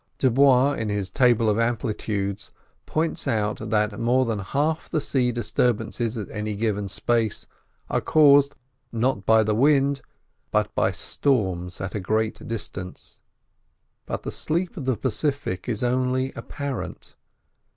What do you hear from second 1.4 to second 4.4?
of amplitudes points out that more than